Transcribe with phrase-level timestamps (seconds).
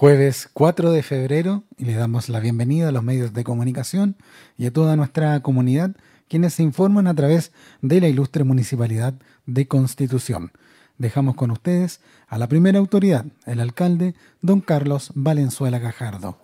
[0.00, 4.16] Jueves 4 de febrero y le damos la bienvenida a los medios de comunicación
[4.56, 5.90] y a toda nuestra comunidad
[6.26, 9.12] quienes se informan a través de la ilustre Municipalidad
[9.44, 10.52] de Constitución.
[10.96, 16.38] Dejamos con ustedes a la primera autoridad, el alcalde don Carlos Valenzuela Gajardo.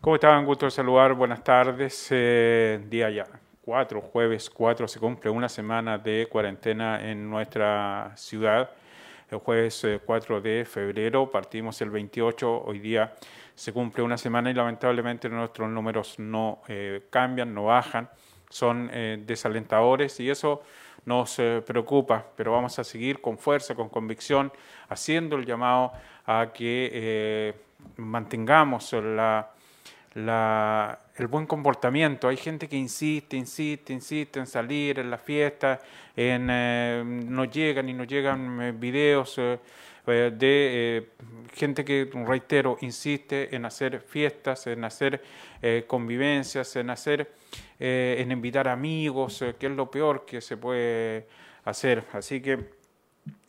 [0.00, 0.44] ¿Cómo están?
[0.44, 1.14] Gusto de saludar.
[1.14, 2.08] Buenas tardes.
[2.10, 3.39] Eh, día ya
[3.70, 8.68] 4, jueves 4, se cumple una semana de cuarentena en nuestra ciudad.
[9.30, 13.14] El jueves 4 eh, de febrero partimos el 28, hoy día
[13.54, 18.10] se cumple una semana y lamentablemente nuestros números no eh, cambian, no bajan,
[18.48, 20.62] son eh, desalentadores y eso
[21.04, 24.52] nos preocupa, pero vamos a seguir con fuerza, con convicción,
[24.88, 25.92] haciendo el llamado
[26.26, 27.54] a que
[27.96, 29.48] mantengamos la
[30.14, 32.28] el buen comportamiento.
[32.28, 35.80] Hay gente que insiste, insiste, insiste en salir en la fiesta,
[36.16, 39.58] en, eh, no llegan y no llegan eh, videos eh,
[40.06, 41.08] de
[41.54, 45.22] gente que, reitero, insiste en hacer fiestas, en hacer
[45.86, 47.30] convivencias, en hacer,
[47.78, 51.28] en invitar amigos, que es lo peor que se puede
[51.64, 52.02] hacer.
[52.12, 52.79] Así que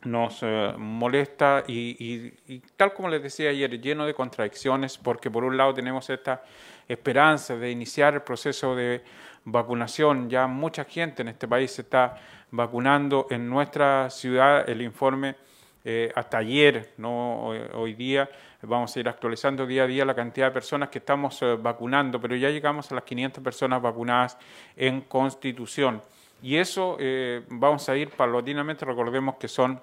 [0.04, 0.44] nos
[0.78, 5.74] molesta y, y, tal como les decía ayer, lleno de contradicciones, porque por un lado
[5.74, 6.42] tenemos esta
[6.88, 9.02] esperanza de iniciar el proceso de
[9.44, 10.28] vacunación.
[10.28, 12.16] Ya mucha gente en este país se está
[12.50, 13.26] vacunando.
[13.30, 15.36] En nuestra ciudad el informe
[15.84, 18.30] eh, hasta ayer, no hoy, día,
[18.62, 22.20] vamos a ir actualizando día a día la cantidad de personas que estamos eh, vacunando,
[22.20, 24.38] pero ya llegamos a las 500 personas vacunadas
[24.76, 26.02] en Constitución.
[26.42, 29.80] Y eso eh, vamos a ir paulatinamente, recordemos que son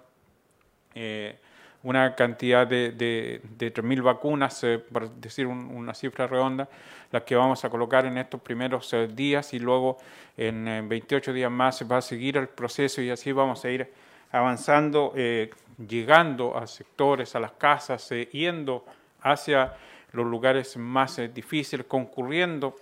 [1.83, 6.67] una cantidad de, de, de 3.000 vacunas, eh, por decir una cifra redonda,
[7.11, 9.97] las que vamos a colocar en estos primeros eh, días y luego
[10.35, 13.91] en, 28 días más va a seguir el proceso y así vamos a ir
[14.31, 15.49] avanzando, eh,
[15.87, 18.85] llegando a sectores, a las casas, yendo
[19.21, 19.73] hacia
[20.11, 22.75] los lugares más difíciles, concurriendo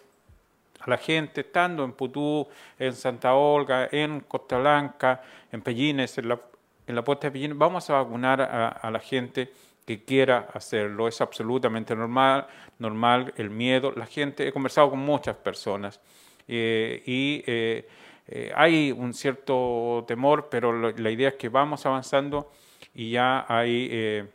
[0.80, 5.22] a la gente, estando en Putú, en Santa Olga, en Costa Blanca,
[5.52, 6.40] en Pellines, en la,
[6.88, 9.52] en la puerta de Pillín, vamos a vacunar a, la gente
[9.86, 11.08] que quiera hacerlo.
[11.08, 12.48] Es absolutamente normal,
[12.80, 13.92] normal el miedo.
[13.96, 16.00] La gente, he conversado con muchas personas
[16.48, 17.88] eh, y eh,
[18.28, 22.52] eh, hay un cierto temor, pero la idea es que vamos avanzando
[22.94, 24.28] y ya hay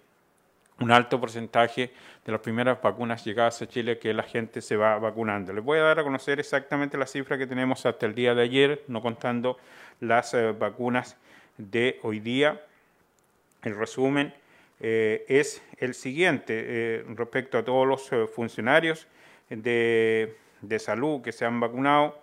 [0.83, 1.93] un alto porcentaje
[2.25, 5.53] de las primeras vacunas llegadas a Chile que la gente se va vacunando.
[5.53, 8.43] Les voy a dar a conocer exactamente la cifra que tenemos hasta el día de
[8.43, 9.59] ayer, no contando
[10.01, 11.17] las vacunas
[11.57, 12.61] de hoy día.
[13.63, 14.35] El resumen
[14.85, 19.07] eh, es el siguiente eh, respecto a todos los eh, funcionarios
[19.49, 20.35] de,
[20.79, 22.21] salud que se han vacunado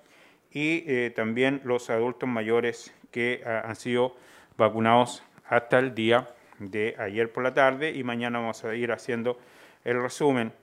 [0.51, 4.15] y también los adultos mayores que ah, han sido
[4.57, 6.27] vacunados hasta el día
[6.59, 9.39] de ayer por la tarde y mañana vamos a ir haciendo
[9.83, 10.53] el resumen.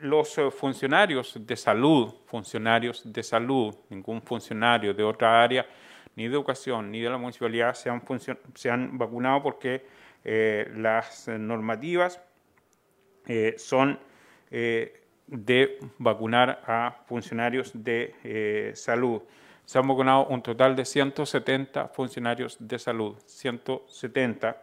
[0.00, 5.66] los funcionarios de salud, funcionarios de salud, ningún funcionario de otra área
[6.18, 8.02] ni de educación ni de la municipalidad se han,
[8.54, 9.86] se han vacunado porque
[10.24, 12.20] eh, las normativas
[13.28, 14.00] eh, son
[14.50, 19.22] eh, de vacunar a funcionarios de salud.
[19.68, 23.16] Se han vacunado un total de 170 funcionarios de salud.
[23.26, 24.62] 170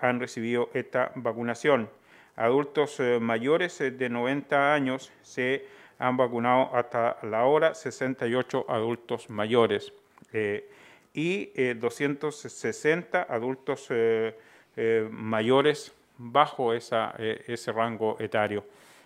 [0.00, 1.88] han recibido esta vacunación.
[2.34, 5.64] Adultos mayores de 90 años se
[6.00, 9.92] han vacunado hasta la hora 68 adultos mayores.
[10.32, 10.68] Eh,
[11.14, 18.64] y 260 eh, adultos eh, mayores bajo ese rango etario.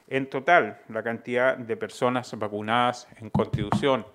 [0.08, 4.06] En total, la cantidad de personas vacunadas en Constitución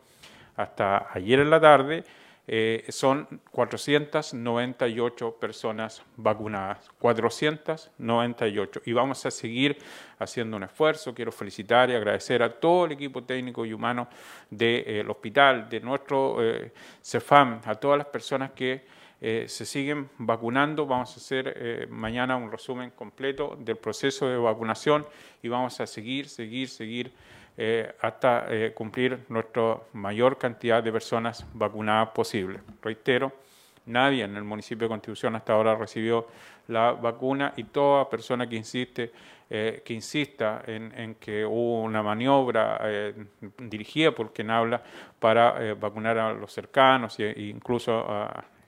[0.57, 2.03] hasta ayer en la tarde
[2.49, 8.83] eh, son 498 personas vacunadas, 498.
[8.85, 9.77] Y vamos a seguir
[10.17, 11.13] haciendo un esfuerzo.
[11.13, 14.07] Quiero felicitar y agradecer a todo el equipo técnico y humano
[14.49, 16.71] del eh, hospital, de nuestro eh,
[17.03, 20.85] CEFAM, a todas las personas que se siguen vacunando.
[20.85, 25.07] Vamos a hacer mañana un resumen completo del proceso de vacunación
[25.41, 27.11] y vamos a seguir, seguir, seguir
[27.59, 32.59] eh, hasta eh, cumplir nuestra mayor cantidad de personas vacunadas posible.
[32.83, 33.31] Reitero,
[33.87, 36.27] nadie en el municipio de Constitución hasta ahora recibió
[36.67, 39.11] la vacuna y toda persona que insiste
[39.49, 42.81] eh, que insista en, que hubo una maniobra
[43.57, 44.83] dirigida por quien habla
[45.17, 48.05] para vacunar a los cercanos e incluso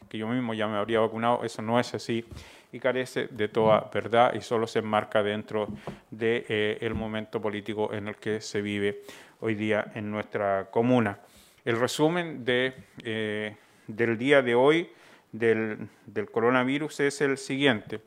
[0.08, 2.26] que yo mismo ya me habría vacunado, eso no es así
[2.72, 5.68] y carece de toda verdad y solo se enmarca dentro
[6.12, 9.02] del de, eh, momento político en el que se vive
[9.40, 11.20] hoy día en nuestra comuna.
[11.66, 12.74] El resumen de,
[13.04, 13.56] eh,
[13.88, 14.90] del día de hoy
[15.32, 18.02] del, del coronavirus es el siguiente.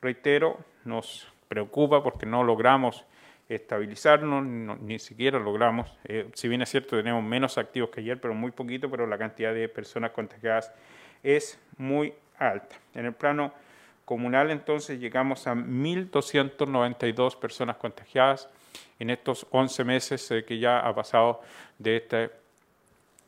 [0.00, 3.04] Reitero, nos preocupa porque no logramos
[3.48, 4.44] estabilizarnos,
[4.80, 8.52] ni siquiera logramos, eh, si bien es cierto tenemos menos activos que ayer, pero muy
[8.52, 10.72] poquito, pero la cantidad de personas contagiadas
[11.22, 12.76] es muy alta.
[12.94, 13.52] En el plano
[14.10, 18.48] comunal entonces llegamos a 1.292 personas contagiadas
[18.98, 21.40] en estos 11 meses eh, que ya ha pasado
[21.78, 22.32] de este,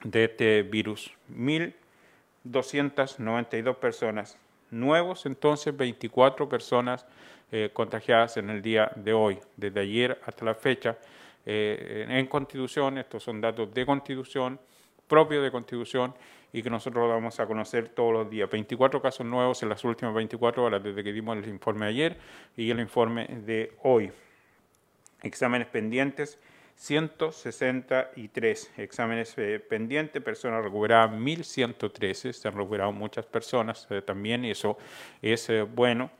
[0.02, 1.12] de este virus.
[1.32, 4.36] 1.292 personas
[4.72, 7.06] nuevos, entonces 24 personas
[7.52, 10.98] eh, contagiadas en el día de hoy, desde ayer hasta la fecha,
[11.46, 14.58] eh, en Constitución, estos son datos de Constitución,
[15.12, 16.14] propios de Constitución,
[16.54, 18.48] y que nosotros vamos a conocer todos los días.
[18.48, 22.16] 24 casos nuevos en las últimas 24 horas desde que dimos el informe de ayer
[22.56, 24.10] y el informe de hoy.
[25.22, 26.38] Exámenes pendientes,
[26.76, 34.78] 163 exámenes eh, pendientes, personas recuperadas 1113, se han recuperado muchas personas también y eso
[35.20, 36.10] es bueno.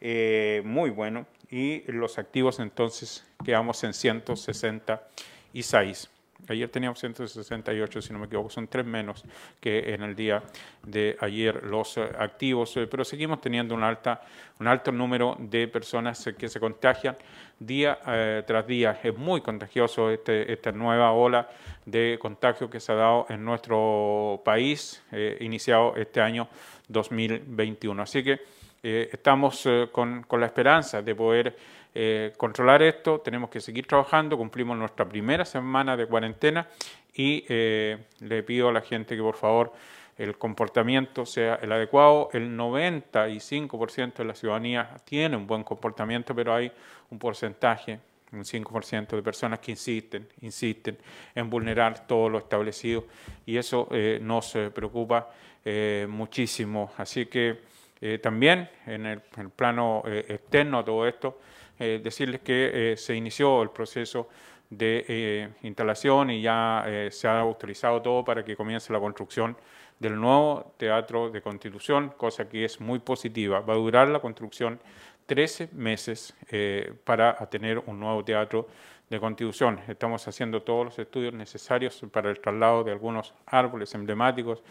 [0.00, 6.10] Eh, muy bueno, y los activos entonces quedamos en 166.
[6.48, 9.24] Ayer teníamos 168, si no me equivoco, son tres menos
[9.60, 10.42] que en el día
[10.82, 14.22] de ayer los eh, activos, eh, pero seguimos teniendo un, alta,
[14.58, 17.16] un alto número de personas que se contagian
[17.58, 17.98] día
[18.46, 18.98] tras día.
[19.02, 21.46] Es muy contagioso este, esta nueva ola
[21.84, 25.02] de contagio que se ha dado en nuestro país,
[25.40, 26.48] iniciado este año
[26.88, 28.02] 2021.
[28.02, 28.40] Así que
[28.82, 31.54] eh, estamos eh, con, la esperanza de poder
[31.94, 36.66] eh, controlar esto, tenemos que seguir trabajando, cumplimos nuestra primera semana de cuarentena
[37.14, 39.72] y le pido a la gente que por favor
[40.16, 42.30] el comportamiento sea el adecuado.
[42.32, 46.72] El 95% de la ciudadanía tiene un buen comportamiento, pero hay
[47.10, 47.98] un porcentaje,
[48.32, 50.96] un 5% de personas que insisten, insisten
[51.34, 53.04] en vulnerar todo lo establecido
[53.44, 53.88] y eso
[54.20, 55.28] nos preocupa
[56.08, 56.92] muchísimo.
[56.96, 57.58] Así que
[58.02, 59.20] eh, también en el,
[59.54, 61.38] plano eh, externo a todo esto,
[61.78, 64.28] eh, decirles que se inició el proceso
[64.70, 69.56] de instalación y ya se ha autorizado todo para que comience la construcción
[69.98, 73.60] del nuevo Teatro de Constitución, cosa que es muy positiva.
[73.60, 74.80] Va a durar la construcción
[75.26, 76.34] 13 meses
[77.02, 78.68] para tener un nuevo teatro
[79.08, 79.80] de constitución.
[79.88, 84.62] Estamos haciendo todos los estudios necesarios para el traslado de algunos árboles emblemáticos,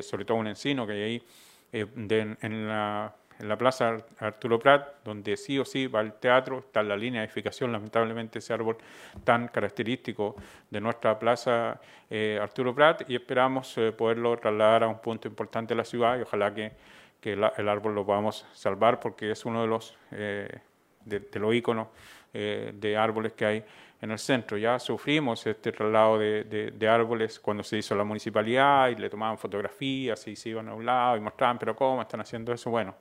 [0.00, 1.22] sobre todo un encino que hay ahí,
[1.76, 1.88] eh,
[2.40, 6.96] en, la, la, plaza Arturo Prat, donde sí o sí va el teatro, está la
[6.96, 8.76] línea de edificación, lamentablemente ese árbol
[9.24, 10.36] tan característico
[10.70, 15.74] de nuestra plaza eh, Arturo Prat, y esperamos eh, poderlo trasladar a un punto importante
[15.74, 16.70] de la ciudad y ojalá que,
[17.20, 20.60] que el árbol lo podamos salvar porque es uno de los, de,
[21.04, 21.88] de los íconos
[22.32, 23.64] de árboles que hay
[24.00, 24.56] en el centro.
[24.56, 30.26] Ya sufrimos este traslado de, árboles cuando se hizo la municipalidad y le tomaban fotografías
[30.28, 32.70] y se iban a un lado y mostraban, pero ¿cómo están haciendo eso?
[32.70, 32.94] Bueno,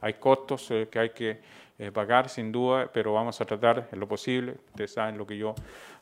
[0.00, 1.40] hay costos eh, que hay que
[1.78, 4.56] eh, pagar sin duda, pero vamos a tratar en lo posible.
[4.68, 5.54] Ustedes saben lo que yo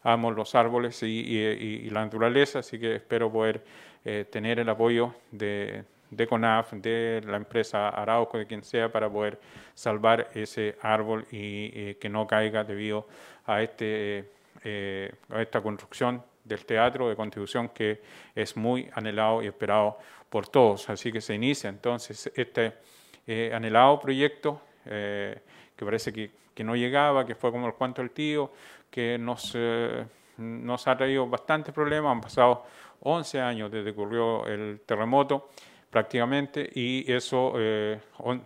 [0.03, 3.63] amo, los árboles y, la naturaleza, así que espero poder
[4.05, 9.09] eh, tener el apoyo de, de CONAF, de la empresa Arauco, de quien sea, para
[9.09, 9.39] poder
[9.75, 13.07] salvar ese árbol y que no caiga debido
[13.47, 18.01] a este eh, esta construcción del teatro de contribución que
[18.35, 20.89] es muy anhelado y esperado por todos.
[20.89, 22.75] Así que se inicia entonces este
[23.27, 25.39] eh, anhelado proyecto eh,
[25.77, 28.51] que parece que, que, no llegaba, que fue como el cuento del tío,
[28.91, 30.07] que nos, eh,
[30.39, 32.13] nos ha traído bastantes problemas.
[32.13, 32.65] Han pasado
[33.01, 35.51] 11 años desde que ocurrió el terremoto
[35.91, 37.55] prácticamente y eso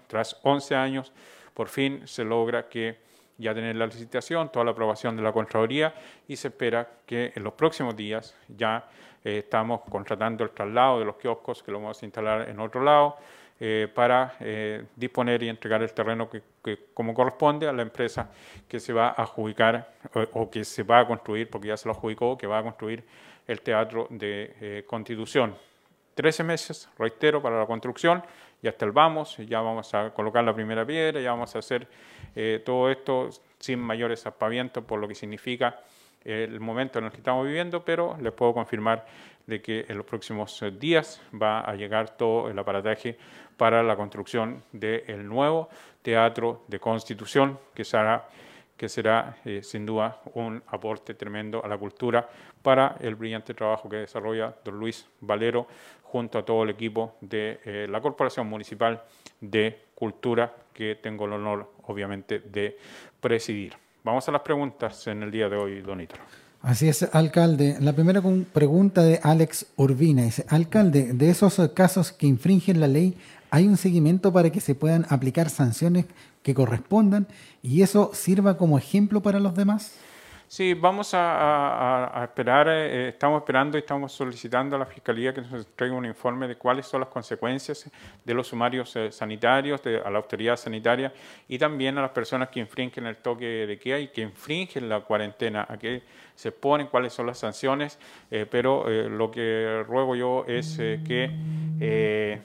[0.06, 1.12] tras 11 años
[1.54, 2.98] por fin se logra que
[3.42, 5.94] ya tener la licitación, toda la aprobación de la Contraloría
[6.26, 8.88] y se espera que en los próximos días ya
[9.24, 12.82] eh, estamos contratando el traslado de los kioscos que lo vamos a instalar en otro
[12.82, 13.16] lado
[13.60, 16.42] eh, para eh, disponer y entregar el terreno que,
[16.94, 18.30] como corresponde a la empresa
[18.66, 19.92] que se va a adjudicar
[20.32, 23.04] o, que se va a construir, porque ya se lo adjudicó, que va a construir
[23.46, 25.54] el Teatro de Constitución.
[26.14, 28.22] Trece meses, reitero, para la construcción
[28.62, 31.86] ya está el vamos, ya vamos a colocar la primera piedra, ya vamos a hacer
[32.34, 35.80] eh, todo esto sin mayores aspavientos por lo que significa
[36.24, 39.06] eh, el momento en el que estamos viviendo, pero les puedo confirmar
[39.46, 43.18] de que en los próximos eh, días va a llegar todo el aparataje
[43.56, 45.68] para la construcción del nuevo
[46.00, 48.28] Teatro de Constitución, que será,
[48.76, 52.28] que será sin duda un aporte tremendo a la cultura
[52.62, 55.68] para el brillante trabajo que desarrolla don Luis Valero
[56.02, 59.04] junto a todo el equipo de la Corporación Municipal
[59.40, 62.76] de Cultura, que tengo el honor, obviamente, de
[63.20, 63.74] presidir.
[64.02, 66.16] Vamos a las preguntas en el día de hoy, Donito.
[66.60, 67.76] Así es, alcalde.
[67.78, 68.20] La primera
[68.52, 73.16] pregunta de Alex Urbina dice, alcalde, de esos casos que infringen la ley,
[73.52, 76.06] ¿hay un seguimiento para que se puedan aplicar sanciones
[76.42, 77.28] que correspondan
[77.62, 79.92] y eso sirva como ejemplo para los demás?
[80.52, 85.50] Sí, vamos a, esperar, eh, estamos esperando y estamos solicitando a la Fiscalía que nos
[85.54, 87.90] entregue un informe de cuáles son las consecuencias
[88.22, 91.10] de los sumarios eh, sanitarios, de, a la autoridad sanitaria
[91.48, 95.00] y también a las personas que infringen el toque de queda y que infringen la
[95.00, 96.02] cuarentena, a qué
[96.34, 97.98] se ponen, cuáles son las sanciones,
[98.30, 102.42] eh, pero lo que ruego yo es que,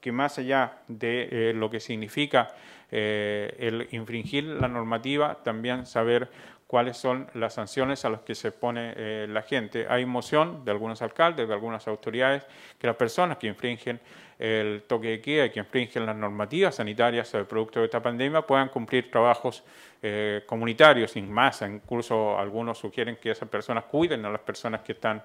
[0.00, 2.52] que más allá de lo que significa
[2.90, 6.28] el infringir la normativa, también saber
[6.72, 9.84] cuáles son las sanciones a las que se pone eh, la gente.
[9.90, 12.46] Hay moción de algunos alcaldes, de algunas autoridades,
[12.78, 14.00] que las personas que infringen
[14.38, 18.70] el toque de queda y que infringen las normativas sanitarias producto de esta pandemia puedan
[18.70, 19.62] cumplir trabajos
[20.00, 21.68] eh, comunitarios sin masa.
[21.68, 25.22] Incluso algunos sugieren que esas personas cuiden a las personas que están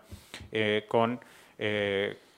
[0.52, 1.18] eh, con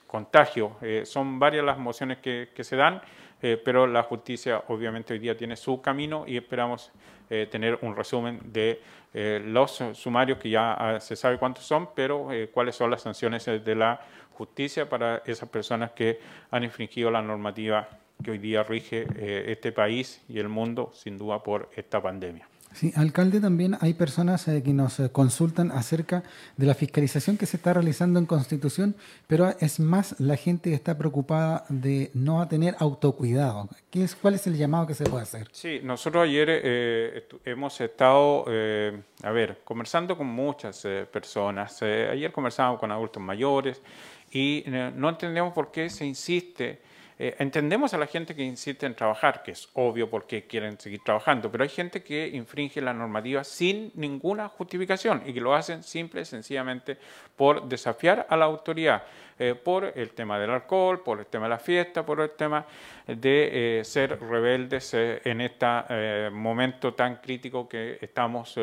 [0.06, 0.76] contagio.
[1.02, 3.02] son varias las mociones que se dan.
[3.40, 6.92] Pero la justicia obviamente hoy día tiene su camino y esperamos
[7.28, 8.80] tener un resumen de
[9.12, 13.02] eh, los sumarios que ya ah, se sabe cuántos son, pero eh, cuáles son las
[13.02, 14.00] sanciones de la
[14.32, 16.20] justicia para esas personas que
[16.50, 17.88] han infringido la normativa
[18.22, 22.46] que hoy día rige eh, este país y el mundo, sin duda, por esta pandemia.
[22.72, 26.22] Sí, alcalde, también hay personas eh, que nos eh, consultan acerca
[26.56, 28.94] de la fiscalización que se está realizando en Constitución,
[29.26, 33.68] pero es más la gente que está preocupada de no tener autocuidado.
[33.90, 35.48] ¿Qué es, ¿Cuál es el llamado que se puede hacer?
[35.50, 41.82] Sí, nosotros ayer eh, hemos estado, a ver, conversando con muchas personas.
[41.82, 43.82] ayer conversábamos con adultos mayores
[44.30, 46.80] y no entendemos por qué se insiste
[47.22, 51.00] eh, entendemos a la gente que insiste en trabajar, que es obvio porque quieren seguir
[51.04, 55.82] trabajando, pero hay gente que infringe la normativa sin ninguna justificación y que lo hacen
[55.82, 56.96] simple y sencillamente
[57.36, 59.02] por desafiar a la autoridad,
[59.38, 62.64] eh, por el tema del alcohol, por el tema de la fiesta, por el tema
[63.06, 68.58] de eh, ser rebeldes en este momento tan crítico que estamos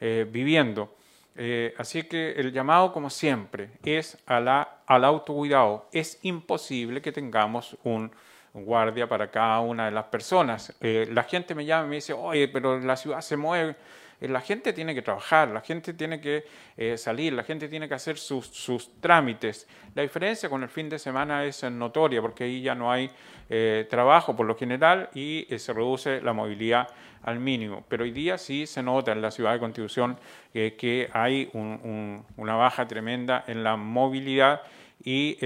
[0.00, 0.96] viviendo.
[1.36, 5.88] Eh, así que el llamado, como siempre, es a la, al autocuidado.
[5.92, 8.12] Es imposible que tengamos un
[8.52, 10.72] guardia para cada una de las personas.
[10.80, 13.76] Eh, la gente me llama y me dice, oye, pero la ciudad se mueve
[14.20, 16.44] la gente tiene que trabajar, la gente tiene que
[16.76, 19.66] eh, salir, la gente tiene que hacer sus, trámites.
[19.94, 23.10] La diferencia con el fin de semana es notoria porque ahí ya no hay
[23.50, 26.88] eh, trabajo por lo general y se reduce la movilidad
[27.22, 27.84] al mínimo.
[27.88, 30.18] Pero hoy día sí se nota en la ciudad de Constitución
[30.52, 34.62] que hay una baja tremenda en la movilidad
[35.02, 35.36] y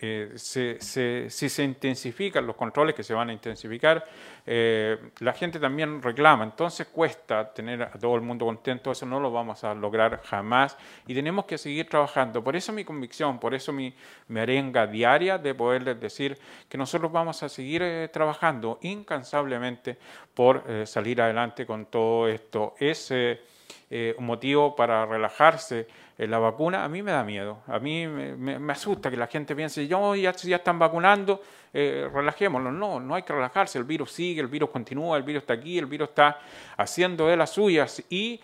[0.00, 4.06] eh, si se intensifican los controles, que se van a intensificar,
[4.46, 6.44] eh, la gente también reclama.
[6.44, 10.76] Entonces cuesta tener a todo el mundo contento, eso no lo vamos a lograr jamás
[11.06, 12.44] y tenemos que seguir trabajando.
[12.44, 13.92] Por eso mi convicción, por eso mi,
[14.36, 16.38] arenga diaria de poderles decir
[16.68, 19.98] que nosotros vamos a seguir eh, trabajando incansablemente
[20.32, 22.76] por salir adelante con todo esto.
[22.78, 23.12] Es
[23.90, 25.86] un motivo para relajarse
[26.18, 29.54] eh, la vacuna, a mí me da miedo, a mí me, asusta que la gente
[29.54, 31.40] piense, yo ya, ya están vacunando,
[31.72, 32.72] eh, relajémonos.
[32.72, 35.78] No, no hay que relajarse, el virus sigue, el virus continúa, el virus está aquí,
[35.78, 36.40] el virus está
[36.76, 38.40] haciendo de las suyas y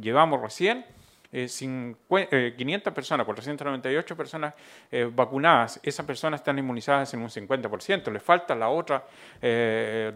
[0.00, 0.84] llevamos recién
[1.34, 4.54] 500 eh, personas, 498 personas
[5.12, 9.04] vacunadas, esas personas están inmunizadas en un 50%, les falta la otra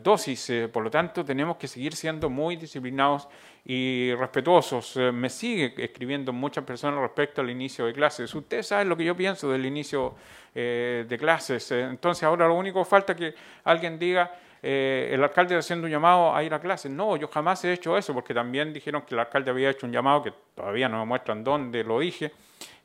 [0.03, 3.29] dosis, por lo tanto tenemos que seguir siendo muy disciplinados
[3.69, 4.97] y respetuosos.
[4.97, 8.35] Eh, me sigue escribiendo muchas personas respecto al inicio de clases.
[8.35, 10.15] Ustedes saben lo que yo pienso del inicio
[10.55, 11.71] eh, de clases.
[11.71, 13.35] Eh, entonces ahora lo único que falta es que
[13.65, 16.91] alguien diga, el alcalde haciendo un llamado a ir a clases.
[16.91, 19.93] No, yo jamás he hecho eso, porque también dijeron que el alcalde había hecho un
[19.93, 22.33] llamado, que todavía no me muestran dónde lo dije,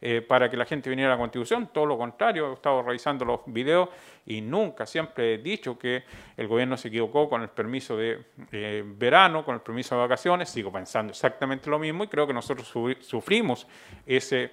[0.06, 3.24] eh, para que la gente viniera a la Constitución, todo lo contrario, he estado revisando
[3.24, 3.88] los videos
[4.26, 6.04] y nunca, siempre he dicho que
[6.36, 10.50] el gobierno se equivocó con el permiso de eh, verano, con el permiso de vacaciones,
[10.50, 12.68] sigo pensando exactamente lo mismo y creo que nosotros
[13.00, 13.66] sufrimos
[14.06, 14.50] esa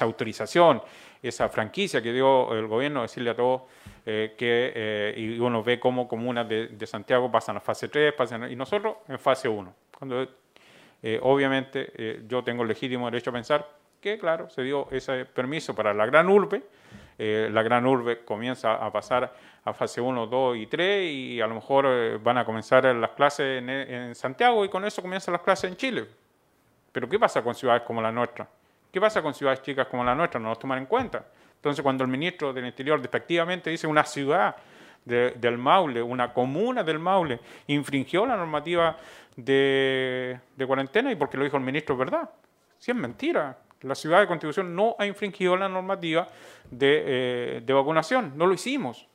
[0.00, 0.82] autorización,
[1.22, 3.60] esa franquicia que dio el gobierno, decirle a todos
[4.06, 8.50] eh, que, y uno ve cómo comunas de, de, Santiago pasan a fase 3, pasan,
[8.50, 9.74] y nosotros en fase 1.
[9.98, 10.26] Cuando
[11.06, 13.68] eh, obviamente eh, yo tengo el legítimo derecho a pensar
[14.00, 16.62] que, claro, se dio ese permiso para la gran urbe,
[17.18, 19.30] eh, la gran urbe comienza a pasar
[19.66, 23.62] a fase 1, 2 y 3 y a lo mejor van a comenzar las clases
[23.62, 26.06] en, Santiago y con eso comienzan las clases en Chile.
[26.90, 28.48] Pero ¿qué pasa con ciudades como la nuestra?
[28.90, 30.40] ¿Qué pasa con ciudades chicas como la nuestra?
[30.40, 31.22] No nos toman en cuenta.
[31.64, 34.54] Entonces, cuando el ministro del Interior despectivamente dice una ciudad
[35.02, 38.98] del Maule, una comuna del Maule, infringió la normativa
[39.34, 42.28] de, cuarentena y porque lo dijo el ministro, ¿verdad?
[42.78, 43.56] Si es mentira.
[43.80, 46.28] La ciudad de Constitución no ha infringido la normativa
[46.70, 49.08] de, eh, vacunación, no lo hicimos.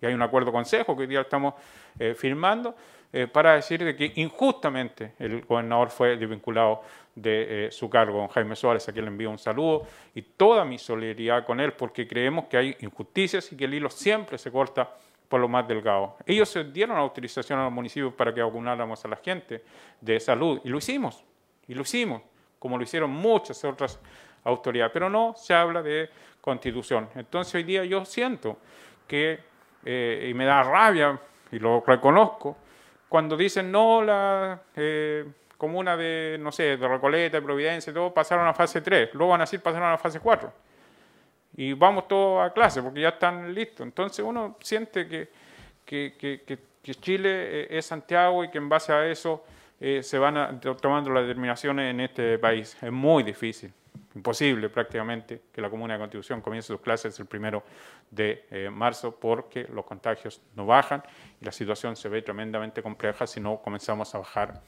[0.00, 1.54] Y hay un acuerdo consejo que hoy día estamos
[1.98, 2.76] eh, firmando
[3.12, 6.82] eh, para decir de que injustamente el gobernador fue desvinculado
[7.14, 8.18] de eh, su cargo.
[8.18, 11.72] Don Jaime Suárez, a quien le envío un saludo y toda mi solidaridad con él,
[11.72, 14.90] porque creemos que hay injusticias y que el hilo siempre se corta
[15.28, 16.16] por lo más delgado.
[16.26, 19.62] Ellos dieron la autorización a los municipios para que vacunáramos a la gente
[20.00, 21.24] de salud y lo hicimos,
[21.66, 22.22] y lo hicimos,
[22.58, 23.98] como lo hicieron muchas otras
[24.44, 26.08] autoridades, pero no se habla de
[26.40, 27.08] constitución.
[27.14, 28.58] Entonces hoy día yo siento
[29.06, 29.40] que,
[29.84, 31.18] eh, y me da rabia,
[31.50, 32.56] y lo reconozco,
[33.08, 35.24] cuando dicen no, la eh,
[35.56, 39.40] comuna de, no sé, de Recoleta, de Providencia todo, pasaron a fase 3, luego van
[39.40, 40.52] a decir pasaron a fase 4.
[41.56, 43.84] Y vamos todos a clase porque ya están listos.
[43.84, 45.28] Entonces uno siente que,
[45.84, 49.44] que, que, que Chile eh, es Santiago y que en base a eso
[49.80, 52.76] eh, se van tomando las determinaciones en este país.
[52.80, 53.72] Es muy difícil
[54.18, 57.62] imposible prácticamente que la Comuna de Constitución comience sus clases el primero
[58.10, 61.02] de eh, marzo porque los contagios no bajan
[61.40, 64.60] y la situación se ve tremendamente compleja si no comenzamos a bajar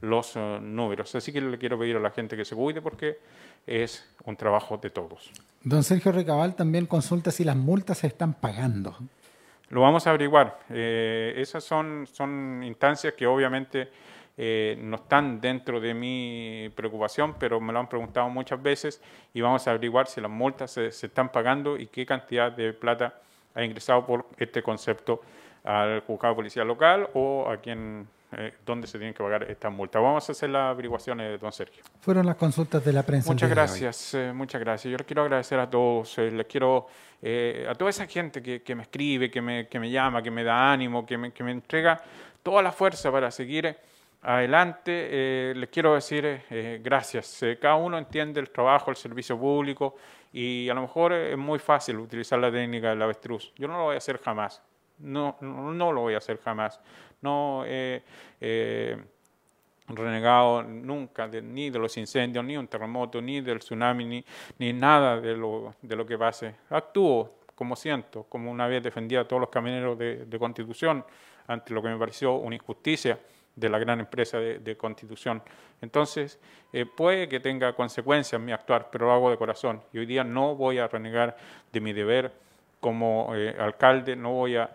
[0.00, 1.14] los eh, números.
[1.14, 3.18] Así que le quiero pedir a la gente que se cuide porque
[3.66, 5.30] es un trabajo de todos.
[5.62, 8.96] Don Sergio Recabal también consulta si las multas se están pagando.
[9.68, 10.60] Lo vamos a averiguar.
[10.70, 13.88] Eh, esas son, son instancias que obviamente
[14.38, 19.00] eh, no están dentro de mi preocupación, pero me lo han preguntado muchas veces
[19.34, 23.14] y vamos a averiguar si las multas se, están pagando y qué cantidad de plata
[23.54, 25.20] ha ingresado por este concepto
[25.64, 30.00] al juzgado policial local o a quien eh, dónde se tienen que pagar estas multas.
[30.00, 31.84] Vamos a hacer las averiguaciones, don Sergio.
[32.00, 33.30] Fueron las consultas de la prensa.
[33.30, 34.90] Muchas gracias, eh, muchas gracias.
[34.90, 36.86] Yo les quiero agradecer a todos, les quiero
[37.68, 40.72] a toda esa gente que, me escribe, que me, que me llama, que me da
[40.72, 42.02] ánimo, que me, que me entrega
[42.42, 43.76] toda la fuerza para seguir
[44.22, 47.42] adelante, eh, les quiero decir eh, gracias.
[47.42, 49.96] Eh, cada uno entiende el trabajo, el servicio público
[50.32, 53.52] y a lo mejor es muy fácil utilizar la técnica del avestruz.
[53.56, 54.62] Yo no lo voy a hacer jamás.
[54.98, 56.80] No, no, lo voy a hacer jamás.
[57.20, 58.02] No he
[59.88, 64.24] renegado nunca ni de los incendios, ni un terremoto, ni del tsunami, ni,
[64.58, 66.54] ni nada de lo, de lo que pase.
[66.70, 71.04] Actúo como siento, como una vez defendía a todos los camineros de Constitución
[71.46, 73.18] ante lo que me pareció una injusticia
[73.56, 75.42] de la gran empresa de, constitución.
[75.80, 76.38] Entonces,
[76.72, 79.82] eh, puede que tenga consecuencias mi actuar, pero lo hago de corazón.
[79.92, 81.36] Y hoy día no voy a renegar
[81.72, 82.32] de mi deber
[82.80, 84.70] como eh, alcalde, no voy a,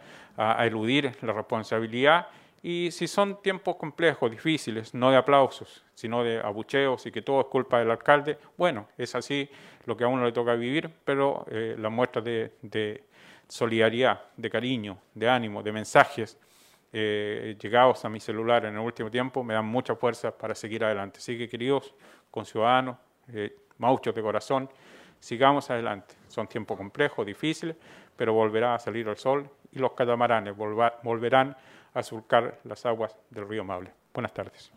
[0.60, 2.28] eludir la responsabilidad.
[2.62, 7.42] Y si son tiempos complejos, difíciles, no de aplausos, sino de abucheos y que todo
[7.42, 9.50] es culpa del alcalde, bueno, es así
[9.86, 13.04] lo que a uno le toca vivir, pero eh, la muestra de, de
[13.48, 16.38] solidaridad, de cariño, de ánimo, de mensajes
[17.00, 20.84] eh, llegados a mi celular en el último tiempo me dan mucha fuerza para seguir
[20.84, 21.20] adelante.
[21.20, 21.94] Así que, queridos
[22.32, 22.98] conciudadanos,
[23.32, 24.68] eh, mauchos de corazón,
[25.20, 26.16] sigamos adelante.
[26.28, 27.76] Son tiempos complejos, difíciles,
[28.16, 31.56] pero volverá a salir el sol y los catamaranes volverán
[31.94, 33.92] a surcar las aguas del río Maule.
[34.12, 34.72] Buenas tardes.